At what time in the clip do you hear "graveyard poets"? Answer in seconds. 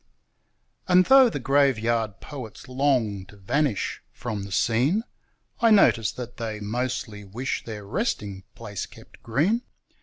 1.39-2.67